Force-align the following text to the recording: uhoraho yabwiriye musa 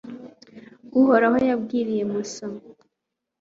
uhoraho 0.99 1.37
yabwiriye 1.49 2.03
musa 2.11 2.43